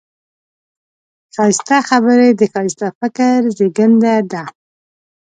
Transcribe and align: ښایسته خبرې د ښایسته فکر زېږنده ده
ښایسته 1.35 1.77
خبرې 1.89 2.29
د 2.39 2.41
ښایسته 2.53 2.87
فکر 2.99 3.37
زېږنده 3.57 4.15
ده 4.31 4.43